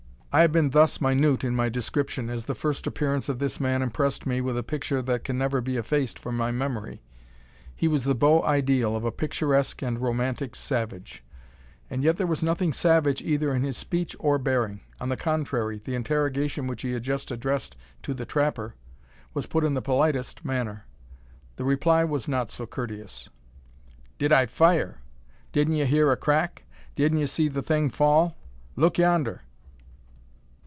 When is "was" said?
7.89-8.05, 12.27-12.41, 19.33-19.47, 22.05-22.29